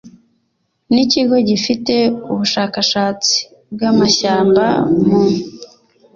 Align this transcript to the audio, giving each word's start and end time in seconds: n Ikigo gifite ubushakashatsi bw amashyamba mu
n 0.93 0.95
Ikigo 1.03 1.37
gifite 1.49 1.95
ubushakashatsi 2.31 3.37
bw 3.73 3.79
amashyamba 3.91 4.65
mu 5.07 5.19